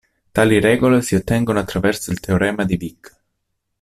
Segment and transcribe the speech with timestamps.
[0.31, 3.17] Tali regole si ottengono attraverso il teorema di Wick.